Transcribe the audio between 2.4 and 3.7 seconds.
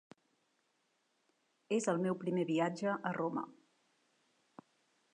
viatge a Roma.